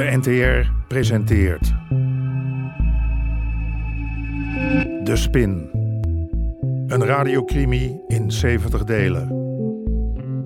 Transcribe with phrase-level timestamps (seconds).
[0.00, 1.74] De NTR presenteert.
[5.04, 5.70] De Spin.
[6.86, 9.28] Een radiocrimi in 70 delen.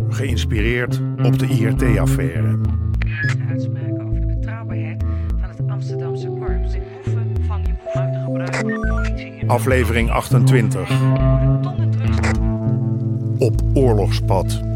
[0.08, 2.58] Geïnspireerd op de IRT-affaire.
[3.48, 5.04] uitspraken over de betrouwbaarheid
[5.40, 6.76] van het Amsterdamse korps.
[7.04, 9.44] Behoeve van je boeven gebruik.
[9.46, 10.90] Aflevering 28.
[10.90, 12.18] Er worden tonnen drugs
[13.38, 14.73] Op oorlogspad.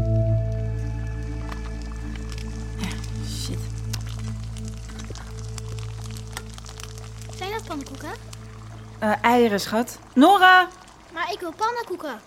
[8.99, 9.99] Eh, eieren, schat.
[10.13, 10.67] Nora!
[11.13, 12.19] Maar ik wil pannenkoeken.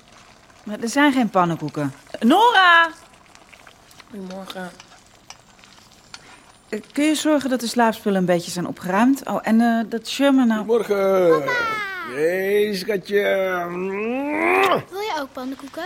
[0.64, 1.92] Maar er zijn geen pannenkoeken.
[2.20, 2.90] Nora!
[4.10, 4.70] Goedemorgen.
[6.68, 9.26] Eh, Kun je zorgen dat de slaapspullen een beetje zijn opgeruimd?
[9.28, 10.64] Oh, en eh, dat Sherman nou...
[10.64, 11.42] Morgen.
[12.14, 13.22] Nee, schatje.
[14.90, 15.84] Wil je ook pannenkoeken?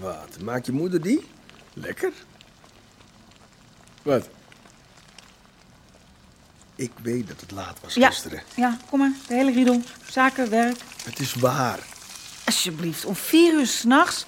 [0.00, 1.26] Wat, maakt je moeder die?
[1.72, 2.12] Lekker.
[4.02, 4.28] Wat?
[6.78, 8.42] Ik weet dat het laat was Ja, gisteren.
[8.56, 9.12] ja, kom maar.
[9.28, 9.82] De hele riedel.
[10.10, 10.76] Zaken, werk.
[11.04, 11.78] Het is waar.
[12.44, 14.26] Alsjeblieft, om vier uur s'nachts.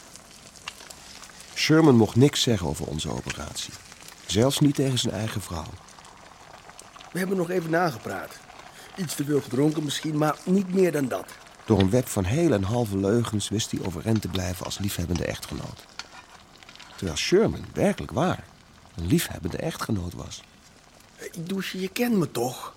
[1.54, 3.72] Sherman mocht niks zeggen over onze operatie.
[4.26, 5.66] Zelfs niet tegen zijn eigen vrouw.
[7.12, 8.38] We hebben nog even nagepraat.
[8.96, 11.26] Iets te veel gedronken misschien, maar niet meer dan dat.
[11.64, 15.24] Door een web van hele en halve leugens wist hij overeind te blijven als liefhebbende
[15.24, 15.84] echtgenoot.
[16.96, 18.44] Terwijl Sherman werkelijk waar
[18.96, 20.42] een liefhebbende echtgenoot was.
[21.20, 22.74] Hey, Douche, je kent me toch?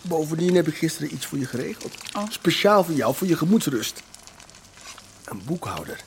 [0.00, 1.94] Bovendien heb ik gisteren iets voor je geregeld.
[2.16, 2.30] Oh.
[2.30, 4.02] Speciaal voor jou, voor je gemoedsrust.
[5.24, 6.00] Een boekhouder.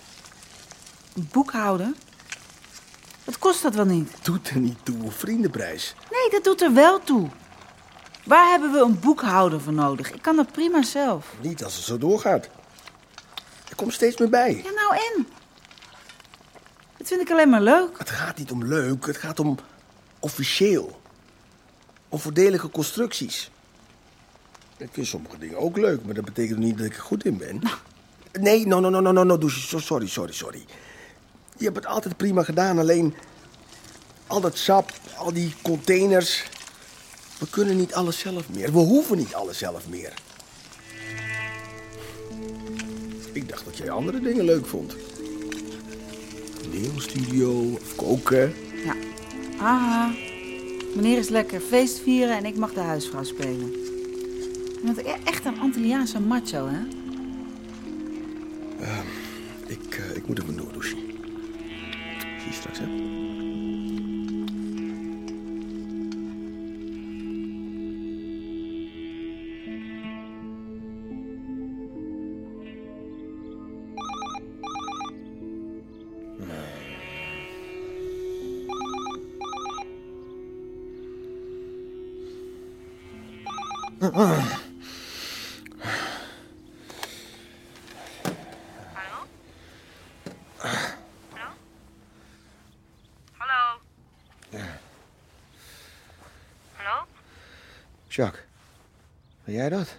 [1.13, 1.95] Een boekhouden.
[3.23, 4.11] Wat kost dat wel niet?
[4.21, 5.95] Doet er niet toe, vriendenprijs.
[6.11, 7.29] Nee, dat doet er wel toe.
[8.23, 10.11] Waar hebben we een boekhouder voor nodig?
[10.11, 11.33] Ik kan dat prima zelf.
[11.41, 12.49] Niet als het zo doorgaat.
[13.69, 14.61] Er komt steeds meer bij.
[14.63, 15.27] Ja, nou en?
[16.97, 17.97] Dat vind ik alleen maar leuk.
[17.97, 19.57] Het gaat niet om leuk, het gaat om
[20.21, 20.99] officieel.
[22.09, 23.51] Om voordelige constructies.
[24.77, 27.37] Ik vind sommige dingen ook leuk, maar dat betekent niet dat ik er goed in
[27.37, 27.61] ben.
[28.39, 30.65] Nee, no, no, no, no, no, no, Douche, so- sorry, sorry, sorry.
[31.57, 33.13] Je hebt het altijd prima gedaan, alleen
[34.27, 36.43] al dat sap, al die containers.
[37.39, 38.71] We kunnen niet alles zelf meer.
[38.71, 40.13] We hoeven niet alles zelf meer.
[43.33, 44.95] Ik dacht dat jij andere dingen leuk vond.
[46.71, 48.53] Neonstudio of koken.
[48.85, 48.95] Ja.
[49.61, 50.11] Haha.
[50.95, 53.71] Meneer is lekker feest vieren en ik mag de huisvrouw spelen.
[53.71, 56.79] Je bent e- echt een Antilliaanse macho, hè?
[59.67, 60.97] Ik, eh, ik moet even door, douchen.
[62.39, 62.85] Zie je straks, hè?
[84.01, 84.11] Hallo?
[88.95, 89.27] Hallo?
[93.37, 93.81] Hallo?
[96.77, 97.05] Hallo?
[98.09, 98.41] Jacques,
[99.43, 99.97] ben jij dat?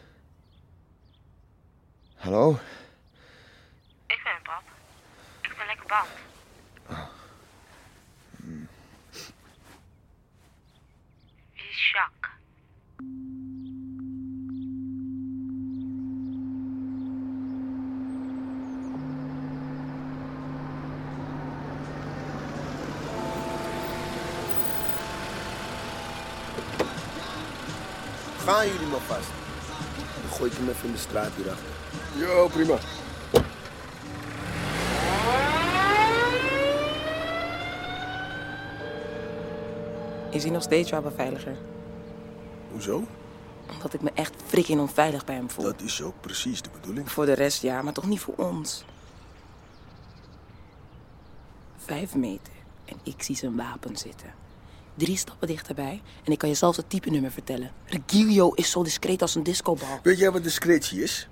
[2.16, 2.58] Hallo?
[4.06, 4.62] Ik ben pap.
[5.42, 6.08] Ik ben lekker bang.
[11.54, 12.30] Wie is Jacques?
[28.44, 29.28] Gaan jullie maar vast.
[30.22, 31.66] Dan gooi ik hem even in de straat hierachter.
[32.16, 32.78] Jo, prima.
[40.30, 41.56] Is hij nog steeds jouw beveiliger?
[42.70, 43.04] Hoezo?
[43.70, 45.64] Omdat ik me echt freaking onveilig bij hem voel.
[45.64, 47.10] Dat is ook precies de bedoeling.
[47.10, 48.84] Voor de rest ja, maar toch niet voor ons.
[51.76, 52.52] Vijf meter
[52.84, 54.34] en ik zie zijn wapen zitten.
[54.94, 57.70] Drie stappen dichterbij en ik kan je zelfs het type nummer vertellen.
[57.86, 60.00] Regilio is zo discreet als een discobal.
[60.02, 61.28] Weet jij wat discretie is?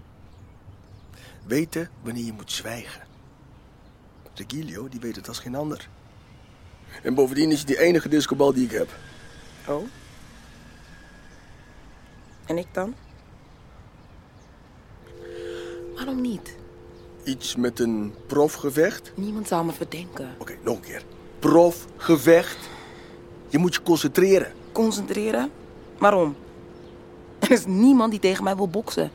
[1.47, 3.03] Weten wanneer je moet zwijgen.
[4.35, 5.89] Regilio, die weet het als geen ander.
[7.03, 8.89] En bovendien is het die enige discobal die ik heb.
[9.69, 9.85] Oh?
[12.47, 12.95] En ik dan?
[15.95, 16.57] Waarom niet?
[17.25, 19.13] Iets met een profgevecht.
[19.15, 20.35] Niemand zou me verdenken.
[20.39, 21.03] Oké, nog een keer.
[21.39, 22.69] Profgevecht.
[23.51, 24.53] Je moet je concentreren.
[24.73, 25.51] Concentreren?
[25.99, 26.37] Waarom?
[27.39, 29.11] Er is niemand die tegen mij wil boksen.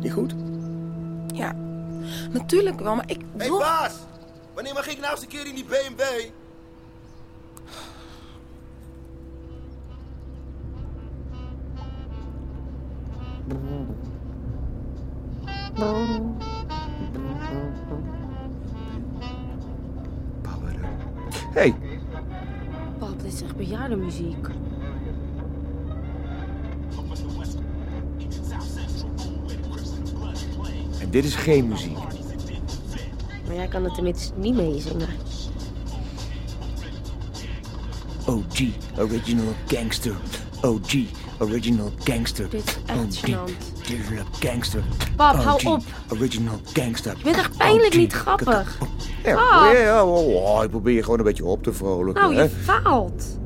[0.00, 0.34] Niet goed?
[1.32, 1.54] Ja,
[2.30, 3.58] natuurlijk wel, maar ik Hé wil...
[3.58, 3.94] baas!
[4.54, 6.02] Wanneer mag ik nou eens een keer in die BMW?
[23.56, 24.46] Echt bejaardenmuziek.
[31.00, 31.98] en dit is geen muziek.
[33.46, 35.08] Maar jij kan er tenminste niet meezingen.
[38.26, 38.60] OG,
[38.98, 40.14] original gangster.
[40.62, 40.94] OG,
[41.38, 42.50] original gangster.
[42.50, 43.90] Dit is echt OG, gênant.
[43.90, 44.82] original gangster.
[45.16, 45.82] Pap, hou op.
[46.12, 47.14] Original gangster.
[47.16, 47.98] Je bent echt pijnlijk OG.
[47.98, 48.78] niet grappig.
[49.24, 52.22] Ja, ja, oh, oh, ik probeer je gewoon een beetje op te vrolijken.
[52.22, 52.42] Nou, hè.
[52.42, 53.38] je faalt.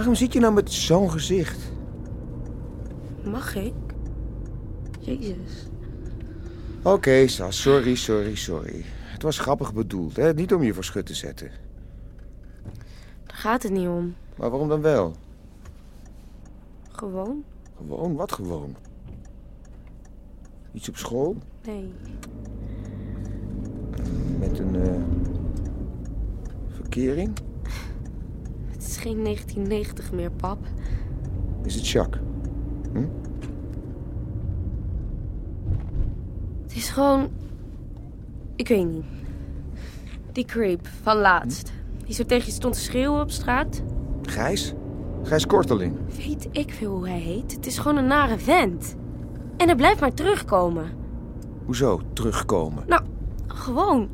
[0.00, 1.72] Waarom zit je nou met zo'n gezicht?
[3.24, 3.72] Mag ik?
[5.00, 5.68] Jezus.
[6.82, 8.84] Oké, Sas, sorry, sorry, sorry.
[8.84, 10.34] Het was grappig bedoeld, hè?
[10.34, 11.50] Niet om je voor schut te zetten.
[13.26, 14.14] Daar gaat het niet om.
[14.36, 15.14] Maar waarom dan wel?
[16.90, 17.44] Gewoon?
[17.76, 18.76] Gewoon, wat gewoon?
[20.72, 21.36] Iets op school?
[21.66, 21.92] Nee.
[24.38, 25.02] Met een eh,
[26.68, 27.32] verkering?
[29.00, 30.58] Geen 1990 meer, pap.
[31.62, 32.22] Is het Jacques?
[36.62, 37.28] Het is gewoon...
[38.56, 39.04] Ik weet niet.
[40.32, 41.72] Die creep van laatst.
[42.04, 43.82] Die zo tegen je stond te schreeuwen op straat.
[44.22, 44.74] Gijs?
[45.22, 45.96] Gijs Korteling.
[46.26, 47.52] Weet ik veel hoe hij heet.
[47.52, 48.96] Het is gewoon een nare vent.
[49.56, 50.90] En hij blijft maar terugkomen.
[51.64, 52.84] Hoezo terugkomen?
[52.86, 53.02] Nou,
[53.46, 54.08] gewoon.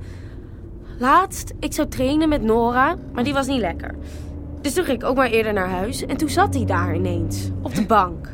[0.99, 3.95] Laatst, ik zou trainen met Nora, maar die was niet lekker.
[4.67, 6.07] Dus toen ging ik ook maar eerder naar huis.
[6.07, 8.29] En toen zat hij daar ineens, op de bank.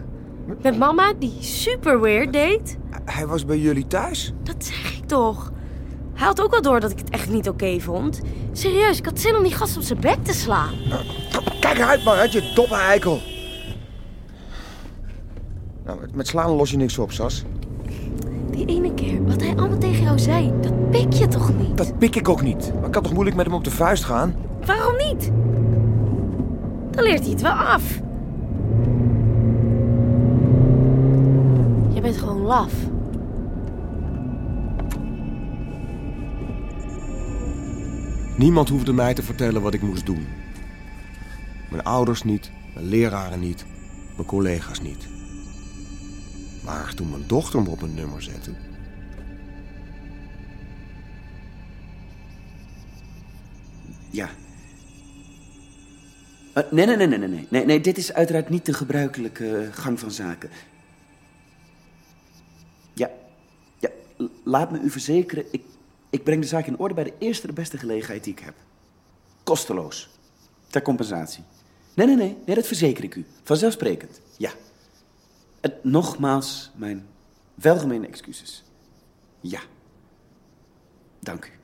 [0.62, 2.78] Met mama, die super weird deed.
[3.04, 4.32] Hij was bij jullie thuis?
[4.42, 5.52] Dat zeg ik toch.
[6.14, 8.20] Hij had ook wel door dat ik het echt niet oké vond.
[8.52, 10.70] Serieus, ik had zin om die gast op zijn bek te slaan.
[11.60, 13.18] Kijk eruit, man, uit je domme eikel.
[15.84, 17.44] Nou, met- met slaan los je niks op, Sas.
[18.50, 21.76] Die ene keer, wat hij allemaal tegen jou zei, dat pik je toch niet?
[21.76, 22.72] Dat pik ik ook niet.
[22.76, 24.34] Maar ik kan toch moeilijk met hem op de vuist gaan?
[24.66, 25.30] Waarom niet?
[26.92, 27.98] Dan leert hij het wel af.
[31.94, 32.72] Je bent gewoon laf.
[38.36, 40.26] Niemand hoefde mij te vertellen wat ik moest doen.
[41.70, 43.66] Mijn ouders niet, mijn leraren niet,
[44.16, 45.08] mijn collega's niet.
[46.64, 48.50] Maar toen mijn dochter me op een nummer zette...
[54.10, 54.28] Ja.
[56.52, 57.80] Eh, nee, nee, nee, nee, nee, nee, nee.
[57.80, 60.50] Dit is uiteraard niet de gebruikelijke gang van zaken.
[62.92, 63.10] Ja,
[63.78, 63.90] ja,
[64.44, 65.62] laat me u verzekeren, ik,
[66.10, 68.54] ik breng de zaak in orde bij de eerste de beste gelegenheid die ik heb.
[69.42, 70.10] Kosteloos.
[70.66, 71.44] Ter compensatie.
[71.94, 73.26] Nee, nee, nee, nee, dat verzeker ik u.
[73.42, 74.50] Vanzelfsprekend, ja.
[75.60, 77.06] En nogmaals, mijn
[77.54, 78.64] welgemeende excuses.
[79.40, 79.60] Ja.
[81.20, 81.61] Dank u.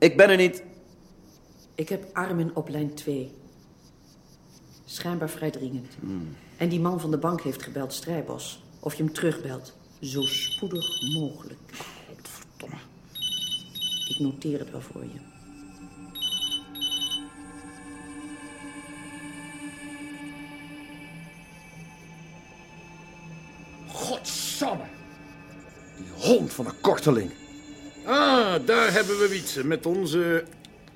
[0.00, 0.62] Ik ben er niet.
[1.74, 3.30] Ik heb Armin op lijn 2.
[4.84, 5.94] Schijnbaar vrij dringend.
[6.56, 8.62] En die man van de bank heeft gebeld, Strijbos.
[8.78, 9.76] Of je hem terugbelt.
[10.00, 11.58] Zo spoedig mogelijk.
[12.08, 12.76] Godverdomme.
[14.08, 15.20] Ik noteer het wel voor je.
[23.86, 24.84] Godsamme!
[25.96, 27.39] Die hond van een korteling.
[28.04, 30.44] Ah, daar hebben we Wietse met onze...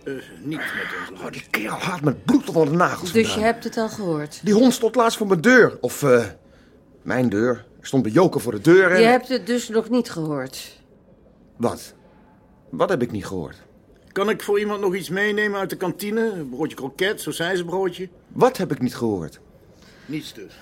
[0.05, 1.25] eh, niet met onze...
[1.25, 3.89] Oh, die kerel haat met bloed tot aan de nagels Dus je hebt het al
[3.89, 4.41] gehoord.
[4.43, 5.79] Die hond stond laatst voor mijn deur.
[5.81, 6.25] Of, eh,
[7.03, 7.65] mijn deur.
[7.81, 9.01] Er stond bij Joker voor de deur en...
[9.01, 10.81] Je hebt het dus nog niet gehoord.
[11.57, 11.95] Wat?
[12.71, 13.57] Wat heb ik niet gehoord?
[14.13, 16.31] Kan ik voor iemand nog iets meenemen uit de kantine?
[16.33, 18.09] Een broodje kroket, sausijzenbroodje?
[18.29, 19.41] Wat heb ik niet gehoord?
[20.07, 20.53] Niets dus.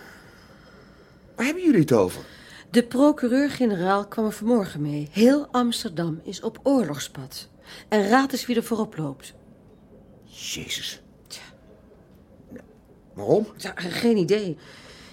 [1.37, 2.23] Waar hebben jullie het over?
[2.73, 5.09] De procureur-generaal kwam er vanmorgen mee.
[5.11, 7.49] Heel Amsterdam is op oorlogspad.
[7.89, 9.35] En raad eens wie er voorop loopt.
[10.25, 11.03] Jezus.
[13.15, 13.47] Waarom?
[13.57, 14.59] Ja, geen idee.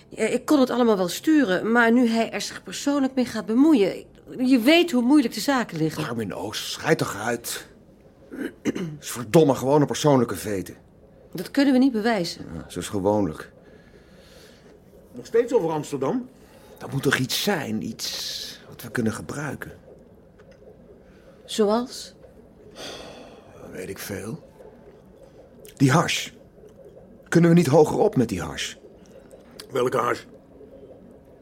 [0.09, 4.05] Ik kon het allemaal wel sturen, maar nu hij er zich persoonlijk mee gaat bemoeien...
[4.37, 6.07] Je weet hoe moeilijk de zaken liggen.
[6.07, 7.67] Armin Oost, schijt toch uit.
[8.99, 10.75] is verdomme gewoon een persoonlijke veten.
[11.33, 12.45] Dat kunnen we niet bewijzen.
[12.53, 13.51] Ja, zoals gewoonlijk.
[15.11, 16.29] Nog steeds over Amsterdam?
[16.79, 19.71] Dat moet toch iets zijn, iets wat we kunnen gebruiken.
[21.45, 22.13] Zoals?
[23.71, 24.43] Weet ik veel.
[25.75, 26.29] Die hash.
[27.27, 28.77] Kunnen we niet hogerop met die hars?
[29.71, 30.25] Welke haars?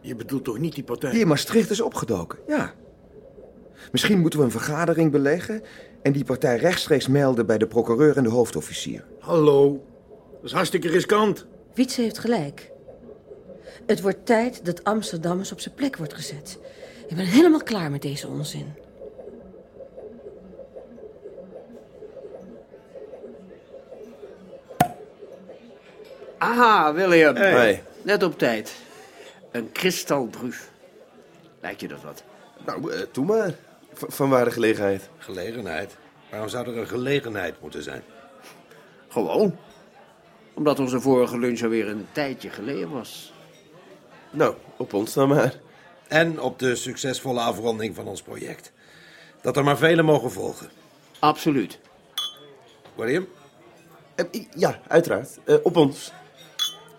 [0.01, 1.11] Je bedoelt toch niet die partij?
[1.11, 2.73] Die in Maastricht is opgedoken, ja.
[3.91, 5.61] Misschien moeten we een vergadering beleggen
[6.01, 9.05] en die partij rechtstreeks melden bij de procureur en de hoofdofficier.
[9.19, 9.83] Hallo,
[10.33, 11.45] dat is hartstikke riskant.
[11.73, 12.71] Wietse heeft gelijk.
[13.85, 16.57] Het wordt tijd dat Amsterdam eens op zijn plek wordt gezet.
[17.07, 18.73] Ik ben helemaal klaar met deze onzin.
[26.37, 27.35] Aha, William.
[27.35, 27.83] Hey.
[28.01, 28.75] Net op tijd.
[29.51, 30.69] Een kristalbruuf.
[31.61, 32.23] Lijkt je dat wat?
[32.65, 33.53] Nou, doe maar.
[33.93, 35.09] V- van waar de gelegenheid?
[35.17, 35.97] Gelegenheid?
[36.29, 38.03] Waarom zou er een gelegenheid moeten zijn?
[39.07, 39.57] Gewoon.
[40.53, 43.33] Omdat onze vorige lunch alweer een tijdje geleden was.
[44.31, 45.53] Nou, op ons dan maar.
[46.07, 48.71] En op de succesvolle afronding van ons project.
[49.41, 50.69] Dat er maar velen mogen volgen.
[51.19, 51.79] Absoluut.
[52.95, 53.27] William?
[54.15, 55.39] Eh, i- Ja, uiteraard.
[55.43, 56.11] Eh, op ons.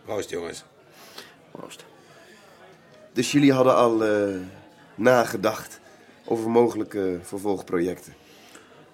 [0.05, 0.65] Proost, jongens.
[1.51, 1.85] Proost.
[3.13, 4.35] Dus jullie hadden al eh,
[4.95, 5.81] nagedacht
[6.25, 8.15] over mogelijke vervolgprojecten.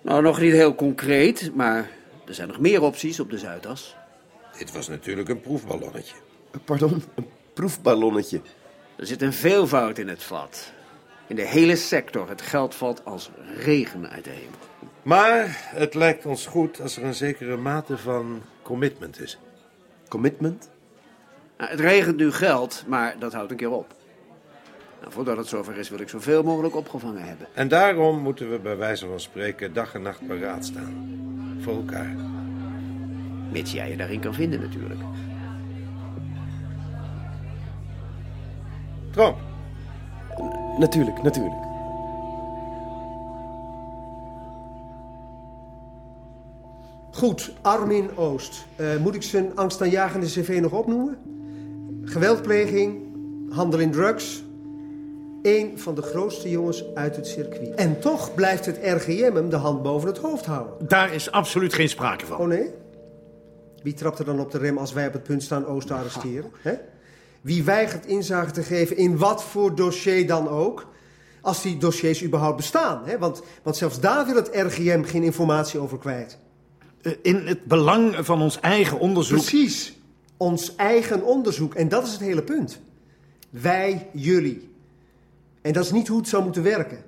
[0.01, 1.91] Nou, nog niet heel concreet, maar
[2.27, 3.97] er zijn nog meer opties op de Zuidas.
[4.59, 6.15] Dit was natuurlijk een proefballonnetje.
[6.51, 8.41] Eh, Pardon, een proefballonnetje.
[8.97, 10.73] Er zit een veelvoud in het vat.
[11.27, 12.29] In de hele sector.
[12.29, 14.59] Het geld valt als regen uit de hemel.
[15.03, 19.39] Maar het lijkt ons goed als er een zekere mate van commitment is.
[20.09, 20.71] Commitment?
[21.59, 23.95] Nou, het regent nu geld, maar dat houdt een keer op.
[25.01, 27.47] Nou, voordat het zover is, wil ik zoveel mogelijk opgevangen hebben.
[27.55, 31.19] En daarom moeten we bij wijze van spreken dag en nacht paraat staan.
[31.61, 32.15] Voor elkaar.
[33.53, 35.01] Mits jij je daarin kan vinden, natuurlijk.
[39.15, 39.37] Tromp.
[40.79, 41.63] Natuurlijk, natuurlijk.
[47.11, 48.67] Goed, Armin Oost.
[48.77, 51.19] Eh, moet ik zijn angstaanjagende cv nog opnoemen?
[52.05, 53.03] Geweldpleging,
[53.51, 54.43] handel in drugs.
[55.43, 57.75] Eén van de grootste jongens uit het circuit.
[57.75, 60.89] En toch blijft het RGM hem de hand boven het hoofd houden.
[60.89, 62.39] Daar is absoluut geen sprake van.
[62.39, 62.71] Oh nee?
[63.83, 65.95] Wie trapt er dan op de rem als wij op het punt staan Oost te
[65.95, 66.51] arresteren?
[66.63, 66.75] Hè?
[67.45, 70.87] Wie weigert inzage te geven in wat voor dossier dan ook?
[71.41, 73.03] Als die dossiers überhaupt bestaan.
[73.05, 73.19] Hè?
[73.19, 76.39] Want, want zelfs daar wil het RGM geen informatie over kwijt.
[77.03, 79.39] Eh, In het belang van ons eigen onderzoek.
[79.39, 79.99] Precies.
[80.37, 81.75] Ons eigen onderzoek.
[81.75, 82.81] En dat is het hele punt.
[83.51, 84.71] Wij, jullie.
[85.63, 87.05] En dat is niet hoe het zou moeten werken.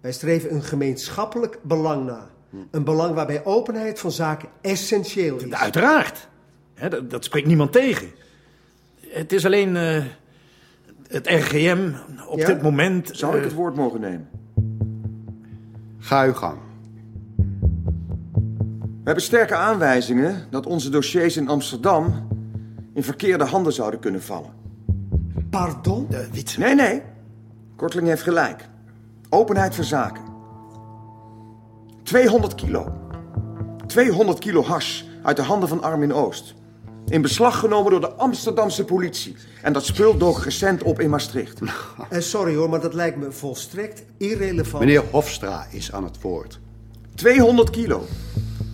[0.00, 2.30] Wij streven een gemeenschappelijk belang na.
[2.70, 5.52] Een belang waarbij openheid van zaken essentieel is.
[5.52, 6.28] Uiteraard.
[7.08, 8.10] Dat spreekt niemand tegen.
[9.10, 10.02] Het is alleen eh,
[11.08, 11.90] het RGM
[12.28, 12.46] op Ja?
[12.46, 13.10] dit moment.
[13.12, 14.28] Zou ik eh, het woord mogen nemen?
[15.98, 16.58] Ga uw gang.
[18.76, 22.28] We hebben sterke aanwijzingen dat onze dossiers in Amsterdam
[22.94, 24.50] in verkeerde handen zouden kunnen vallen.
[25.50, 26.08] Pardon?
[26.58, 27.02] Nee, nee.
[27.76, 28.68] Korteling heeft gelijk.
[29.28, 30.22] Openheid voor zaken.
[32.02, 32.92] 200 kilo.
[33.86, 36.54] 200 kilo hars uit de handen van Armin Oost.
[37.10, 39.36] In beslag genomen door de Amsterdamse politie.
[39.62, 41.60] En dat spul dook recent op in Maastricht.
[42.08, 44.84] Eh, sorry hoor, maar dat lijkt me volstrekt irrelevant.
[44.84, 46.58] Meneer Hofstra is aan het woord.
[47.14, 48.06] 200 kilo.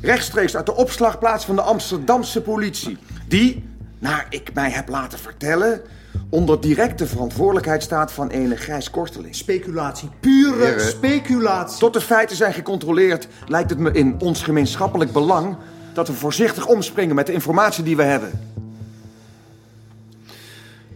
[0.00, 2.98] Rechtstreeks uit de opslagplaats van de Amsterdamse politie.
[3.28, 3.64] Die,
[3.98, 5.80] naar ik mij heb laten vertellen,
[6.30, 9.34] onder directe verantwoordelijkheid staat van ene Gijs Korteling.
[9.34, 10.80] Speculatie, pure Heren.
[10.80, 11.78] speculatie.
[11.78, 15.56] Tot de feiten zijn gecontroleerd, lijkt het me in ons gemeenschappelijk belang
[15.96, 18.30] dat we voorzichtig omspringen met de informatie die we hebben.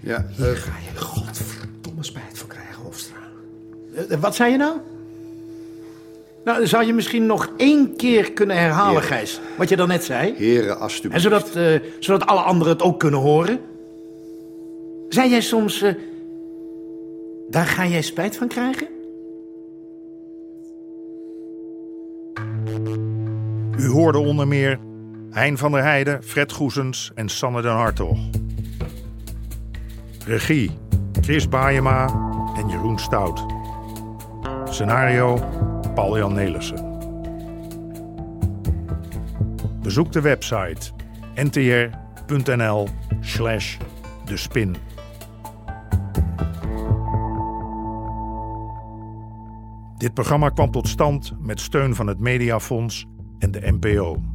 [0.01, 3.17] Ja, Hier ga je godverdomme spijt voor krijgen, Hofstra.
[4.09, 4.77] eh, wat zei je nou?
[6.45, 9.03] Nou, zou je misschien nog één keer kunnen herhalen.
[9.03, 9.41] Gijs?
[9.57, 10.35] Wat je dan net zei?
[10.37, 11.15] heren, alstublieft.
[11.25, 13.61] En zodat, eh, zodat alle anderen het ook kunnen horen?
[15.09, 15.83] Zei jij soms...
[15.83, 15.95] eh,
[17.51, 18.89] daar ga jij spijt van krijgen?
[23.79, 24.79] U hoorde onder meer
[25.33, 28.17] Hein van der Heijden, Fred Goesens en Sanne den Hartog.
[30.27, 30.71] Regie
[31.21, 32.07] Chris Baayema
[32.57, 33.45] en Jeroen Stout.
[34.65, 35.39] Scenario
[35.95, 36.99] Paul-Jan Nelissen.
[39.83, 40.91] Bezoek de website
[41.35, 42.89] ntr.nl
[43.21, 43.77] slash
[44.25, 44.77] de spin.
[49.99, 53.07] Dit programma kwam tot stand met steun van het Mediafonds
[53.39, 54.30] en de NPO.